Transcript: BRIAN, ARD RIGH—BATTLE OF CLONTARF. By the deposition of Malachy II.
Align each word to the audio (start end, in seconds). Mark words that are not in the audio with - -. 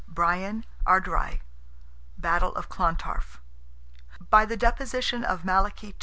BRIAN, 0.07 0.65
ARD 0.83 1.07
RIGH—BATTLE 1.07 2.55
OF 2.55 2.69
CLONTARF. 2.69 3.39
By 4.31 4.45
the 4.45 4.57
deposition 4.57 5.23
of 5.23 5.45
Malachy 5.45 5.89
II. 5.89 5.95